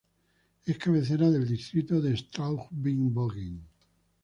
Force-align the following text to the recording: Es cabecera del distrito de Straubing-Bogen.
Es 0.65 0.79
cabecera 0.79 1.29
del 1.29 1.47
distrito 1.47 2.01
de 2.01 2.17
Straubing-Bogen. 2.17 3.61